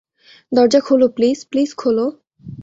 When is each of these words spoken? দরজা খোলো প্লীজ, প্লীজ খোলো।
দরজা 0.51 0.79
খোলো 0.79 1.07
প্লীজ, 1.07 1.39
প্লীজ 1.51 1.69
খোলো। 1.75 2.05